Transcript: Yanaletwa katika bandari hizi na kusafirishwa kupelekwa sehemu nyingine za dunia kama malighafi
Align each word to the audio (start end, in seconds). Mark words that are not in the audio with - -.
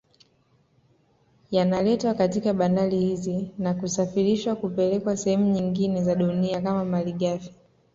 Yanaletwa 1.51 2.13
katika 2.13 2.53
bandari 2.53 2.99
hizi 2.99 3.51
na 3.57 3.73
kusafirishwa 3.73 4.55
kupelekwa 4.55 5.17
sehemu 5.17 5.45
nyingine 5.51 6.03
za 6.03 6.15
dunia 6.15 6.61
kama 6.61 6.85
malighafi 6.85 7.53